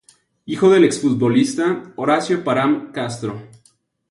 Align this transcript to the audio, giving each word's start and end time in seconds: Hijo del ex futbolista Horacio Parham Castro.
Hijo 0.47 0.71
del 0.71 0.83
ex 0.85 0.99
futbolista 0.99 1.93
Horacio 1.95 2.43
Parham 2.43 2.91
Castro. 2.91 3.39